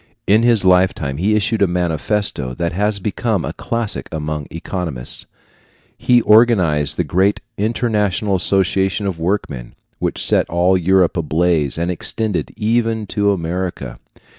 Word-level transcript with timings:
In 0.25 0.41
his 0.41 0.65
lifetime 0.65 1.17
he 1.17 1.35
issued 1.35 1.61
a 1.61 1.67
manifesto 1.67 2.55
that 2.55 2.73
has 2.73 2.97
become 2.99 3.45
a 3.45 3.53
classic 3.53 4.09
among 4.11 4.47
economists. 4.49 5.27
He 5.95 6.21
organized 6.23 6.97
the 6.97 7.03
great 7.03 7.39
International 7.55 8.35
Association 8.35 9.05
of 9.05 9.19
Workmen, 9.19 9.75
which 9.99 10.25
set 10.25 10.49
all 10.49 10.75
Europe 10.75 11.17
in 11.17 11.19
a 11.19 11.27
blaze 11.27 11.77
and 11.77 11.91
extended 11.91 12.51
even 12.57 13.05
to 13.09 13.31
America. 13.31 13.99